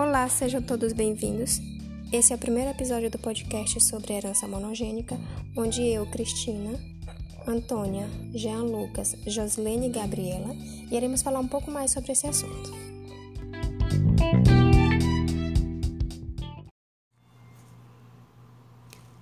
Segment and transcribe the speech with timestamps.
[0.00, 1.60] Olá, sejam todos bem-vindos.
[2.10, 5.14] Esse é o primeiro episódio do podcast sobre herança monogênica,
[5.54, 6.80] onde eu, Cristina,
[7.46, 10.56] Antônia, Jean Lucas, Joslene e Gabriela
[10.90, 12.72] iremos falar um pouco mais sobre esse assunto.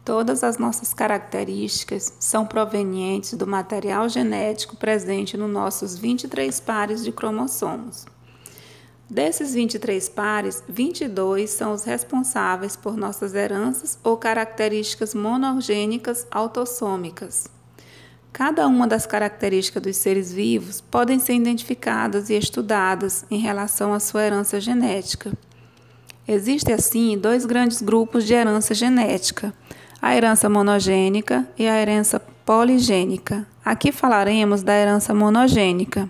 [0.05, 7.10] Todas as nossas características são provenientes do material genético presente nos nossos 23 pares de
[7.10, 8.06] cromossomos.
[9.11, 17.48] Desses 23 pares, 22 são os responsáveis por nossas heranças ou características monogênicas autossômicas.
[18.33, 24.01] Cada uma das características dos seres vivos podem ser identificadas e estudadas em relação à
[24.01, 25.33] sua herança genética.
[26.27, 29.55] Existem, assim, dois grandes grupos de herança genética
[30.01, 33.47] a herança monogênica e a herança poligênica.
[33.65, 36.09] Aqui falaremos da herança monogênica,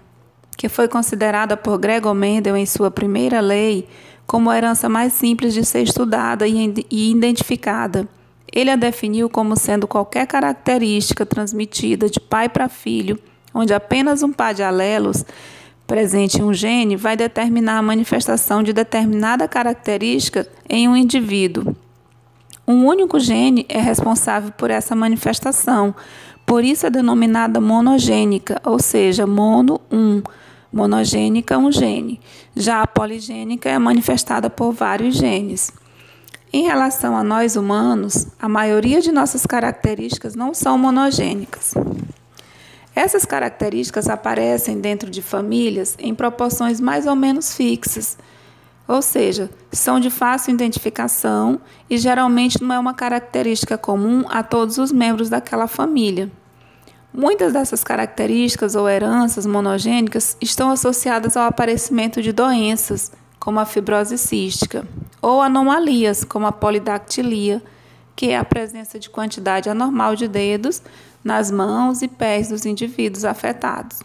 [0.59, 3.89] que foi considerada por Gregor Mendel em sua primeira lei
[4.27, 8.07] como a herança mais simples de ser estudada e identificada.
[8.53, 13.19] Ele a definiu como sendo qualquer característica transmitida de pai para filho,
[13.55, 15.25] onde apenas um par de alelos
[15.87, 21.75] presente em um gene vai determinar a manifestação de determinada característica em um indivíduo.
[22.67, 25.95] Um único gene é responsável por essa manifestação,
[26.45, 30.21] por isso é denominada monogênica, ou seja, mono um,
[30.73, 32.21] monogênica um gene.
[32.55, 35.73] Já a poligênica é manifestada por vários genes.
[36.53, 41.75] Em relação a nós humanos, a maioria de nossas características não são monogênicas.
[42.95, 48.17] Essas características aparecem dentro de famílias em proporções mais ou menos fixas
[48.89, 54.79] ou seja, são de fácil identificação e geralmente não é uma característica comum a todos
[54.79, 56.31] os membros daquela família.
[57.19, 64.17] Muitas dessas características ou heranças monogênicas estão associadas ao aparecimento de doenças, como a fibrose
[64.17, 64.87] cística,
[65.21, 67.61] ou anomalias, como a polidactilia,
[68.15, 70.81] que é a presença de quantidade anormal de dedos
[71.25, 73.99] nas mãos e pés dos indivíduos afetados.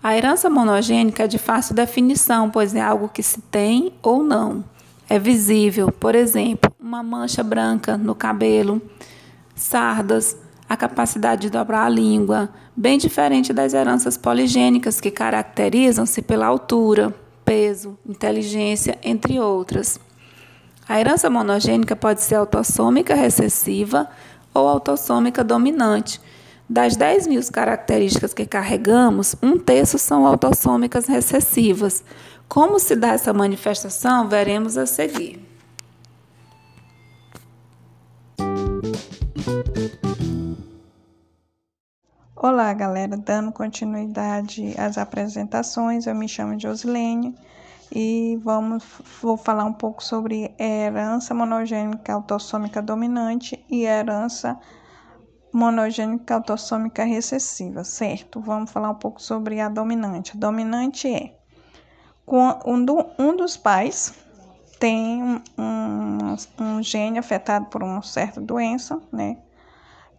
[0.00, 4.64] A herança monogênica é de fácil definição, pois é algo que se tem ou não.
[5.08, 8.80] É visível, por exemplo, uma mancha branca no cabelo,
[9.56, 10.36] sardas,
[10.72, 17.14] a capacidade de dobrar a língua, bem diferente das heranças poligênicas que caracterizam-se pela altura,
[17.44, 20.00] peso, inteligência, entre outras.
[20.88, 24.08] A herança monogênica pode ser autossômica recessiva
[24.54, 26.18] ou autossômica dominante
[26.66, 32.02] das 10 mil características que carregamos, um terço são autossômicas recessivas.
[32.48, 35.51] Como se dá essa manifestação, veremos a seguir.
[42.44, 47.36] Olá, galera, dando continuidade às apresentações, eu me chamo Josilene
[47.88, 48.82] e vamos
[49.22, 54.58] vou falar um pouco sobre herança monogênica autossômica dominante e herança
[55.52, 58.40] monogênica autossômica recessiva, certo?
[58.40, 60.32] Vamos falar um pouco sobre a dominante.
[60.34, 61.36] A dominante é
[62.26, 64.14] um dos pais
[64.80, 69.38] tem um, um, um gene afetado por uma certa doença, né?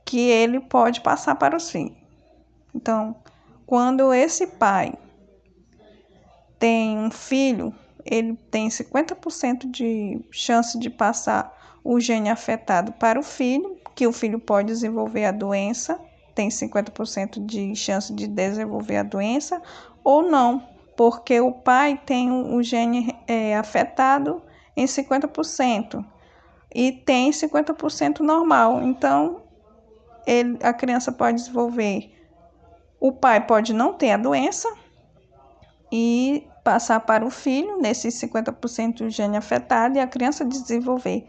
[0.06, 2.03] Que ele pode passar para os filhos.
[2.74, 3.16] Então,
[3.66, 4.94] quando esse pai
[6.60, 7.74] tem um filho,
[8.06, 11.54] ele tem 50% de chance de passar
[11.84, 16.00] o gene afetado para o filho que o filho pode desenvolver a doença,
[16.34, 19.62] tem 50% de chance de desenvolver a doença,
[20.04, 20.68] ou não,
[20.98, 24.42] porque o pai tem o gene é, afetado
[24.76, 26.04] em 50%
[26.74, 28.82] e tem 50% normal.
[28.82, 29.44] Então,
[30.26, 32.12] ele, a criança pode desenvolver.
[33.04, 34.68] O pai pode não ter a doença
[35.92, 41.28] e passar para o filho, nesses 50% do gene afetado, e a criança desenvolver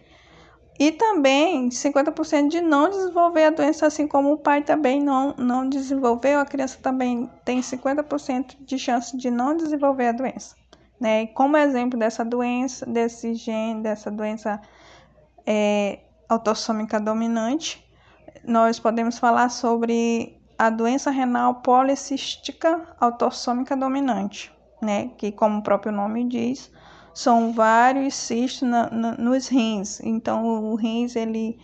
[0.78, 5.68] e também 50% de não desenvolver a doença, assim como o pai também não, não
[5.68, 10.56] desenvolveu, a criança também tem 50% de chance de não desenvolver a doença.
[11.00, 11.22] Né?
[11.22, 14.60] E como exemplo dessa doença, desse gene, dessa doença
[15.46, 17.84] é, autossômica dominante,
[18.42, 25.10] nós podemos falar sobre a doença renal policística autossômica dominante, né?
[25.18, 26.70] que, como o próprio nome diz,
[27.12, 30.00] são vários cistos na, na, nos rins.
[30.00, 31.58] Então, o rins ele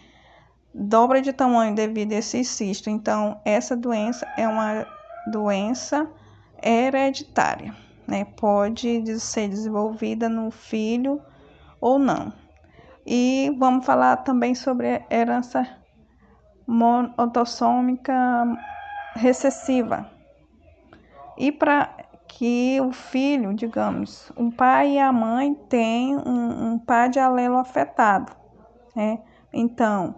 [0.72, 2.88] dobra de tamanho devido a esse cisto.
[2.88, 4.86] Então, essa doença é uma
[5.26, 6.08] doença
[6.62, 7.74] hereditária,
[8.06, 8.24] né?
[8.24, 11.20] Pode ser desenvolvida no filho
[11.80, 12.32] ou não.
[13.06, 15.66] E vamos falar também sobre herança
[17.16, 18.14] autossômica
[19.14, 20.10] recessiva.
[21.36, 21.94] E para
[22.28, 27.56] que o filho, digamos, um pai e a mãe têm um, um par de alelo
[27.56, 28.32] afetado,
[28.94, 29.20] né?
[29.52, 30.14] Então,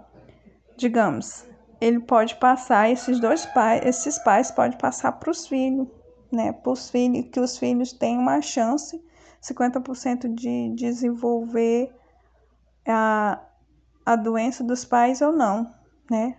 [0.76, 1.46] digamos,
[1.80, 5.88] ele pode passar esses dois pais, esses pais podem passar para os filhos,
[6.30, 6.52] né?
[6.52, 9.02] Para os filhos, que os filhos têm uma chance,
[9.40, 11.92] 50% de desenvolver
[12.86, 13.40] a,
[14.04, 15.72] a doença dos pais ou não,
[16.10, 16.36] né?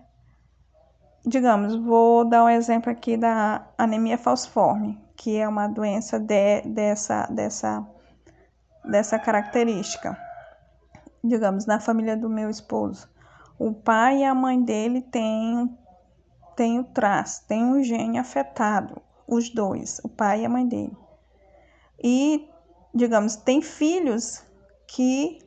[1.25, 7.27] Digamos, vou dar um exemplo aqui da anemia falciforme, que é uma doença de, dessa,
[7.27, 7.87] dessa,
[8.83, 10.17] dessa característica.
[11.23, 13.07] Digamos, na família do meu esposo,
[13.57, 15.73] o pai e a mãe dele têm,
[16.57, 20.97] têm o traço, têm um gene afetado, os dois, o pai e a mãe dele.
[22.03, 22.49] E,
[22.93, 24.43] digamos, tem filhos
[24.85, 25.39] que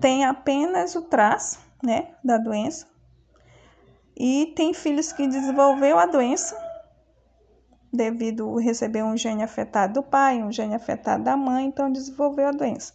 [0.00, 2.89] têm apenas o traço, né, da doença,
[4.22, 6.54] e tem filhos que desenvolveu a doença
[7.90, 12.48] devido a receber um gene afetado do pai, um gene afetado da mãe, então desenvolveu
[12.48, 12.92] a doença.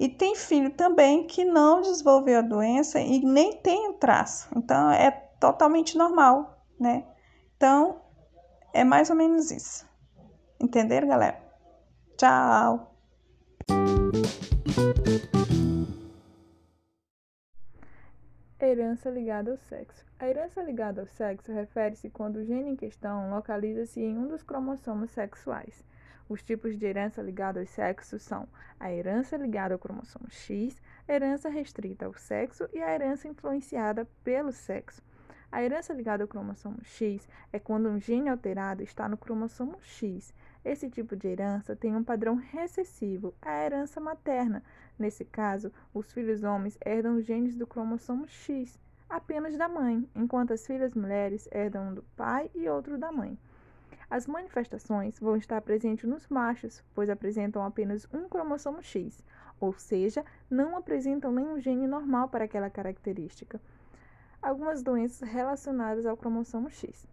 [0.00, 4.48] E tem filho também que não desenvolveu a doença e nem tem o traço.
[4.56, 7.04] Então é totalmente normal, né?
[7.56, 8.00] Então
[8.72, 9.88] é mais ou menos isso.
[10.60, 11.40] Entenderam, galera?
[12.18, 12.92] Tchau!
[18.74, 20.04] Herança ligada ao sexo.
[20.18, 24.42] A herança ligada ao sexo refere-se quando o gene em questão localiza-se em um dos
[24.42, 25.84] cromossomos sexuais.
[26.28, 28.48] Os tipos de herança ligada aos sexos são
[28.80, 34.08] a herança ligada ao cromossomo X, a herança restrita ao sexo e a herança influenciada
[34.24, 35.00] pelo sexo.
[35.54, 40.34] A herança ligada ao cromossomo X é quando um gene alterado está no cromossomo X.
[40.64, 44.64] Esse tipo de herança tem um padrão recessivo, a herança materna.
[44.98, 50.52] Nesse caso, os filhos homens herdam os genes do cromossomo X, apenas da mãe, enquanto
[50.52, 53.38] as filhas mulheres herdam um do pai e outro da mãe.
[54.10, 59.22] As manifestações vão estar presentes nos machos, pois apresentam apenas um cromossomo X,
[59.60, 63.60] ou seja, não apresentam nenhum gene normal para aquela característica.
[64.44, 67.08] Algumas doenças relacionadas ao cromossomo X.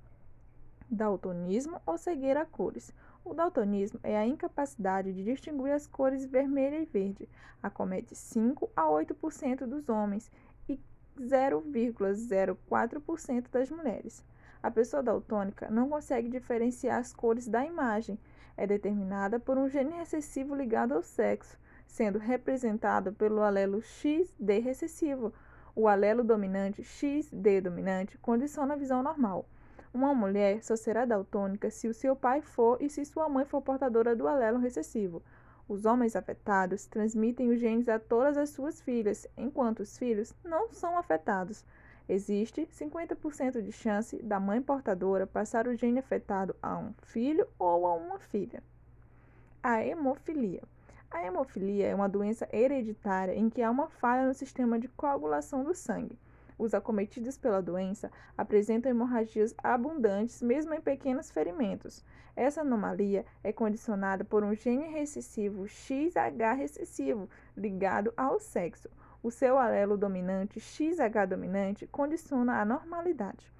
[0.89, 2.94] Daltonismo ou cegueira a cores.
[3.24, 7.30] O daltonismo é a incapacidade de distinguir as cores vermelha e verde.
[7.63, 10.30] Acomete 5 a 8% dos homens
[10.68, 10.78] e
[11.18, 14.25] 0,04% das mulheres.
[14.62, 18.19] A pessoa daltônica não consegue diferenciar as cores da imagem.
[18.57, 21.57] É determinada por um gene recessivo ligado ao sexo,
[21.88, 25.31] sendo representado pelo alelo XD recessivo.
[25.81, 29.48] O alelo dominante XD dominante condiciona a visão normal.
[29.92, 33.63] Uma mulher só será daltônica se o seu pai for e se sua mãe for
[33.63, 35.24] portadora do alelo recessivo.
[35.68, 40.72] Os homens afetados transmitem os genes a todas as suas filhas, enquanto os filhos não
[40.72, 41.66] são afetados.
[42.07, 47.88] Existe 50% de chance da mãe portadora passar o gene afetado a um filho ou
[47.88, 48.62] a uma filha.
[49.63, 50.62] A hemofilia.
[51.11, 55.63] A hemofilia é uma doença hereditária em que há uma falha no sistema de coagulação
[55.63, 56.17] do sangue.
[56.57, 62.03] Os acometidos pela doença apresentam hemorragias abundantes, mesmo em pequenos ferimentos.
[62.35, 68.89] Essa anomalia é condicionada por um gene recessivo XH recessivo ligado ao sexo
[69.23, 73.51] o seu alelo dominante XH dominante condiciona a normalidade.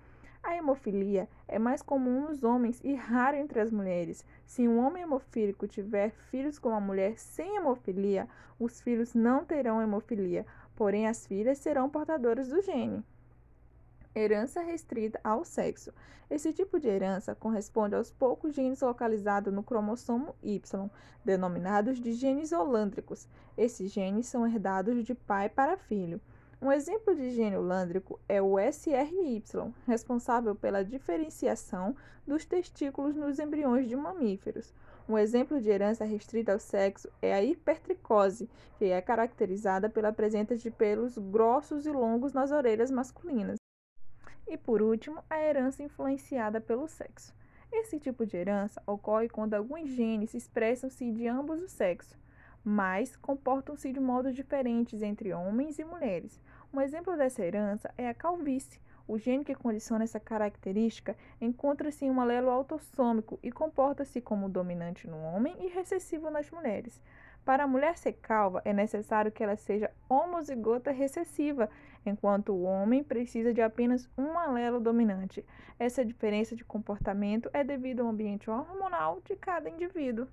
[0.44, 4.26] A hemofilia é mais comum nos homens e rara entre as mulheres.
[4.46, 8.28] Se um homem hemofílico tiver filhos com uma mulher sem hemofilia,
[8.60, 13.04] os filhos não terão hemofilia, porém as filhas serão portadoras do gene
[14.16, 15.94] herança restrita ao sexo.
[16.30, 20.90] Esse tipo de herança corresponde aos poucos genes localizados no cromossomo Y,
[21.24, 23.28] denominados de genes holândricos.
[23.58, 26.22] Esses genes são herdados de pai para filho.
[26.64, 29.44] Um exemplo de gene holândrico é o SRY,
[29.88, 31.96] responsável pela diferenciação
[32.28, 34.72] dos testículos nos embriões de mamíferos.
[35.10, 40.56] Um exemplo de herança restrita ao sexo é a hipertricose, que é caracterizada pela presença
[40.56, 43.58] de pelos grossos e longos nas orelhas masculinas.
[44.48, 47.34] E por último, a herança influenciada pelo sexo.
[47.72, 52.16] Esse tipo de herança ocorre quando alguns genes expressam-se de ambos os sexos,
[52.64, 56.40] mas comportam-se de modos diferentes entre homens e mulheres.
[56.74, 58.80] Um exemplo dessa herança é a calvície.
[59.08, 65.08] O gene que condiciona essa característica encontra-se em um alelo autossômico e comporta-se como dominante
[65.08, 67.02] no homem e recessivo nas mulheres.
[67.44, 71.70] Para a mulher ser calva, é necessário que ela seja homozigota recessiva,
[72.06, 75.46] enquanto o homem precisa de apenas um alelo dominante.
[75.80, 80.28] Essa diferença de comportamento é devido ao ambiente hormonal de cada indivíduo.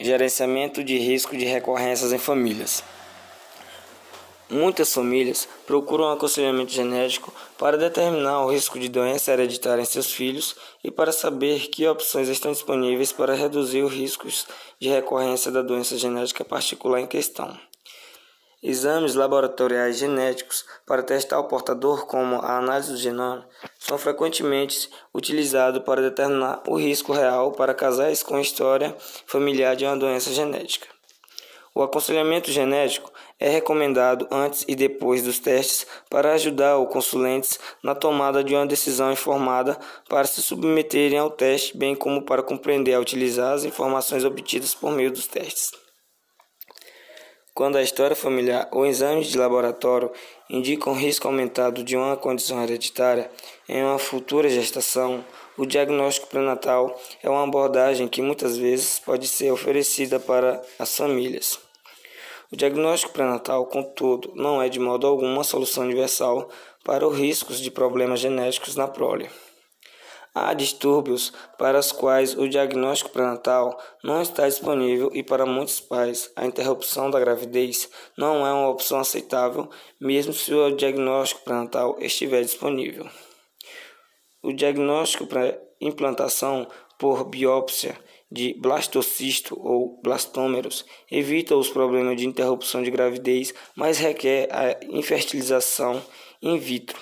[0.00, 2.82] Gerenciamento de risco de recorrências em famílias.
[4.52, 10.54] Muitas famílias procuram aconselhamento genético para determinar o risco de doença hereditária em seus filhos
[10.84, 14.46] e para saber que opções estão disponíveis para reduzir os riscos
[14.78, 17.58] de recorrência da doença genética particular em questão.
[18.62, 25.82] Exames laboratoriais genéticos para testar o portador, como a análise do genoma, são frequentemente utilizados
[25.82, 28.94] para determinar o risco real para casais com história
[29.26, 30.88] familiar de uma doença genética.
[31.74, 33.10] O aconselhamento genético
[33.42, 38.64] é recomendado antes e depois dos testes para ajudar os consulentes na tomada de uma
[38.64, 39.76] decisão informada
[40.08, 44.92] para se submeterem ao teste, bem como para compreender e utilizar as informações obtidas por
[44.92, 45.72] meio dos testes.
[47.52, 50.12] Quando a história familiar ou exames de laboratório
[50.48, 53.28] indicam risco aumentado de uma condição hereditária
[53.68, 55.24] em uma futura gestação,
[55.58, 61.71] o diagnóstico pré-natal é uma abordagem que muitas vezes pode ser oferecida para as famílias.
[62.52, 66.50] O diagnóstico pré-natal, contudo, não é de modo algum uma solução universal
[66.84, 69.30] para os riscos de problemas genéticos na prole.
[70.34, 76.30] Há distúrbios para os quais o diagnóstico pré-natal não está disponível e para muitos pais
[76.36, 82.42] a interrupção da gravidez não é uma opção aceitável, mesmo se o diagnóstico pré-natal estiver
[82.42, 83.08] disponível.
[84.42, 86.68] O diagnóstico pré-implantação
[87.02, 87.98] por biópsia
[88.30, 96.00] de blastocisto ou blastômeros evita os problemas de interrupção de gravidez, mas requer a infertilização
[96.40, 96.96] in vitro.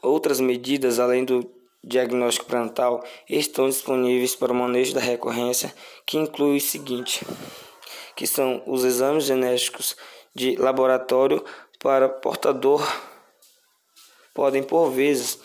[0.00, 1.44] Outras medidas, além do
[1.82, 5.74] diagnóstico pré-natal, estão disponíveis para o manejo da recorrência,
[6.06, 7.26] que inclui o seguinte,
[8.14, 9.96] que são os exames genéticos
[10.32, 11.44] de laboratório
[11.80, 12.80] para portador
[14.32, 15.40] podem por vezes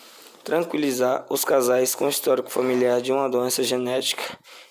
[0.48, 4.22] tranquilizar os casais com histórico familiar de uma doença genética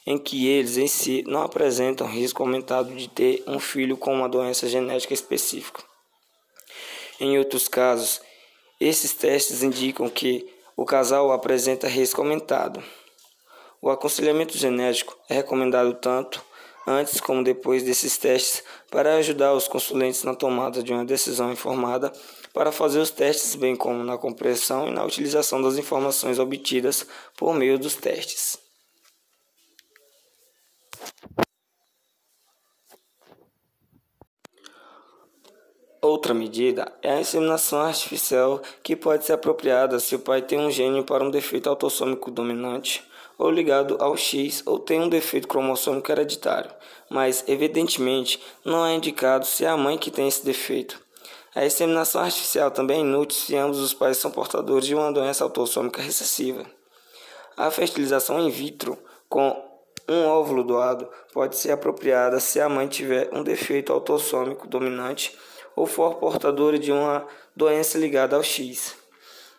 [0.08, 4.28] em que eles em si não apresentam risco aumentado de ter um filho com uma
[4.28, 5.84] doença genética específica.
[7.20, 8.20] Em outros casos,
[8.82, 12.84] esses testes indicam que o casal apresenta risco aumentado.
[13.80, 16.44] O aconselhamento genético é recomendado tanto
[16.88, 22.12] antes como depois desses testes para ajudar os consulentes na tomada de uma decisão informada
[22.58, 27.06] para fazer os testes, bem como na compreensão e na utilização das informações obtidas
[27.38, 28.58] por meio dos testes.
[36.02, 40.72] Outra medida é a inseminação artificial, que pode ser apropriada se o pai tem um
[40.72, 43.04] gene para um defeito autossômico dominante
[43.38, 46.72] ou ligado ao X ou tem um defeito cromossômico hereditário,
[47.08, 51.06] mas evidentemente não é indicado se é a mãe que tem esse defeito.
[51.58, 55.44] A inseminação artificial também é inútil se ambos os pais são portadores de uma doença
[55.44, 56.64] autossômica recessiva.
[57.58, 58.96] A fertilização in vitro
[59.28, 59.60] com
[60.08, 65.36] um óvulo doado pode ser apropriada se a mãe tiver um defeito autossômico dominante
[65.76, 68.94] ou for portadora de uma doença ligada ao X.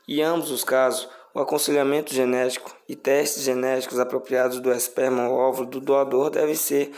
[0.07, 5.69] Em ambos os casos, o aconselhamento genético e testes genéticos apropriados do esperma ou óvulo
[5.69, 6.93] do doador devem ser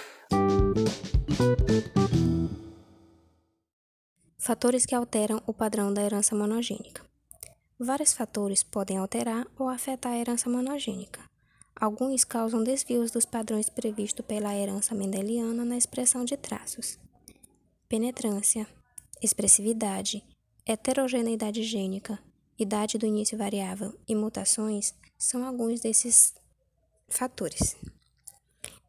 [4.50, 7.06] Fatores que alteram o padrão da herança monogênica.
[7.78, 11.20] Vários fatores podem alterar ou afetar a herança monogênica.
[11.76, 16.98] Alguns causam desvios dos padrões previstos pela herança mendeliana na expressão de traços.
[17.88, 18.66] Penetrância,
[19.22, 20.20] expressividade,
[20.66, 22.18] heterogeneidade gênica,
[22.58, 26.34] idade do início variável e mutações são alguns desses
[27.08, 27.76] fatores.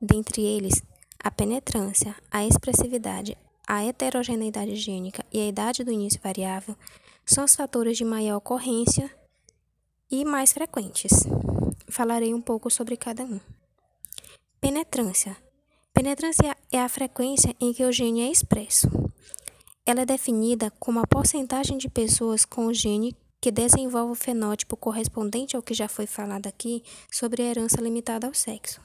[0.01, 0.81] Dentre eles,
[1.23, 3.37] a penetrância, a expressividade,
[3.71, 6.75] a heterogeneidade gênica e a idade do início variável
[7.25, 9.09] são os fatores de maior ocorrência
[10.11, 11.11] e mais frequentes.
[11.87, 13.39] Falarei um pouco sobre cada um.
[14.59, 15.37] Penetrância.
[15.93, 18.89] Penetrância é a frequência em que o gene é expresso.
[19.85, 24.75] Ela é definida como a porcentagem de pessoas com o gene que desenvolve o fenótipo
[24.75, 28.81] correspondente ao que já foi falado aqui sobre a herança limitada ao sexo.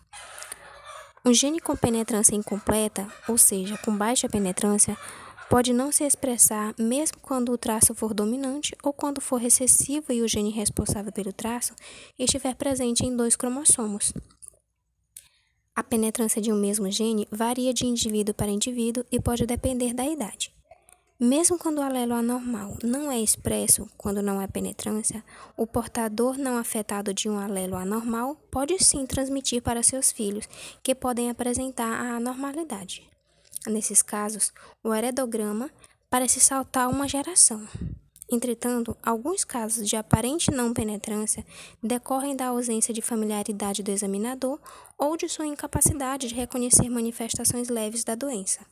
[1.27, 4.97] Um gene com penetrância incompleta, ou seja, com baixa penetrância,
[5.51, 10.23] pode não se expressar mesmo quando o traço for dominante ou quando for recessivo e
[10.23, 11.75] o gene responsável pelo traço
[12.17, 14.13] estiver presente em dois cromossomos.
[15.75, 20.07] A penetrância de um mesmo gene varia de indivíduo para indivíduo e pode depender da
[20.07, 20.56] idade.
[21.19, 25.25] Mesmo quando o alelo anormal não é expresso quando não há penetrância,
[25.57, 30.47] o portador não afetado de um alelo anormal pode sim transmitir para seus filhos,
[30.83, 33.09] que podem apresentar a anormalidade.
[33.67, 34.53] Nesses casos,
[34.85, 35.71] o heredograma
[36.11, 37.67] parece saltar uma geração.
[38.31, 41.47] Entretanto, alguns casos de aparente não penetrância
[41.83, 44.61] decorrem da ausência de familiaridade do examinador
[44.99, 48.67] ou de sua incapacidade de reconhecer manifestações leves da doença.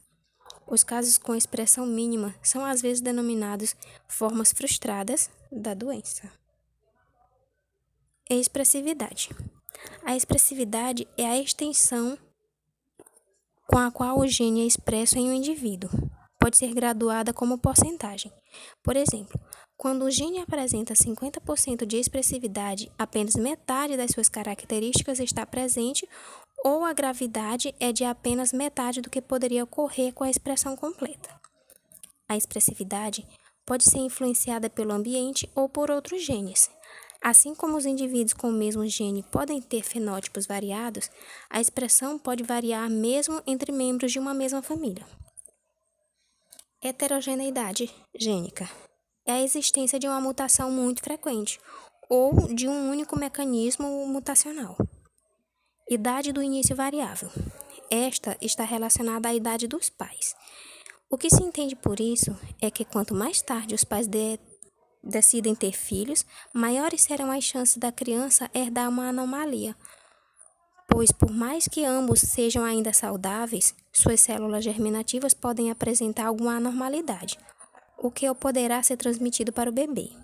[0.67, 3.77] Os casos com expressão mínima são às vezes denominados
[4.09, 6.31] formas frustradas da doença.
[8.29, 9.29] Expressividade.
[10.05, 12.19] A expressividade é a extensão
[13.67, 15.91] com a qual o gene é expresso em um indivíduo.
[16.39, 18.33] Pode ser graduada como porcentagem.
[18.83, 19.39] Por exemplo,
[19.77, 26.09] quando o gene apresenta 50% de expressividade, apenas metade das suas características está presente
[26.63, 31.31] ou a gravidade é de apenas metade do que poderia ocorrer com a expressão completa.
[32.29, 33.27] A expressividade
[33.67, 36.71] pode ser influenciada pelo ambiente ou por outros genes.
[37.21, 41.11] Assim como os indivíduos com o mesmo gene podem ter fenótipos variados,
[41.49, 45.07] a expressão pode variar mesmo entre membros de uma mesma família.
[46.83, 48.69] Heterogeneidade gênica
[49.27, 51.59] é a existência de uma mutação muito frequente
[52.11, 54.77] ou de um único mecanismo mutacional.
[55.89, 57.31] Idade do início variável.
[57.91, 60.35] Esta está relacionada à idade dos pais.
[61.11, 64.39] O que se entende por isso é que quanto mais tarde os pais de
[65.03, 66.25] decidem ter filhos,
[66.55, 69.77] maiores serão as chances da criança herdar uma anomalia,
[70.89, 77.37] pois, por mais que ambos sejam ainda saudáveis, suas células germinativas podem apresentar alguma anormalidade,
[77.99, 80.24] o que poderá ser transmitido para o bebê.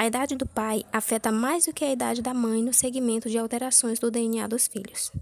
[0.00, 3.36] A idade do pai afeta mais do que a idade da mãe no segmento de
[3.36, 5.12] alterações do DNA dos filhos.